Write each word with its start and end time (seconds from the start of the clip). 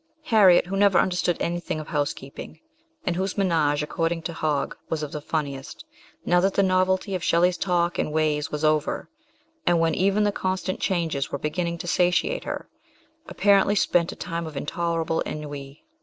Harriet, 0.23 0.65
who 0.65 0.73
had 0.73 0.79
never 0.79 0.97
understood 0.97 1.37
anything 1.39 1.79
of 1.79 1.89
housekeeping, 1.89 2.59
and 3.05 3.15
whose 3.15 3.37
menage, 3.37 3.83
according 3.83 4.19
to 4.19 4.33
Hogg, 4.33 4.75
was 4.89 5.03
of 5.03 5.11
the 5.11 5.21
funniest, 5.21 5.85
now 6.25 6.39
that 6.39 6.55
the 6.55 6.63
novelty 6.63 7.13
of 7.13 7.23
Shelley's 7.23 7.55
talk 7.55 7.99
and 7.99 8.11
ways 8.11 8.49
was 8.51 8.65
over, 8.65 9.11
and 9.67 9.79
when 9.79 9.93
even 9.93 10.23
the 10.23 10.31
constant 10.31 10.79
changes 10.79 11.31
were 11.31 11.37
beginning 11.37 11.77
to 11.77 11.87
satiate 11.87 12.45
her, 12.45 12.67
apparently 13.27 13.75
spent 13.75 14.11
a 14.11 14.15
time 14.15 14.47
of 14.47 14.57
intolerable 14.57 15.21
ennui. 15.23 15.83